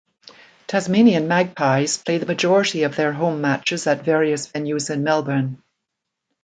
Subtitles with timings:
[0.65, 5.61] Tasmanian Magpies play the majority of their home matches at various venues in Melbourne.